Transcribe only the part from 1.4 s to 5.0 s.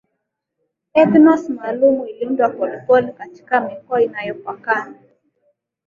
maalum iliundwa pole pole katika mikoa inayopakana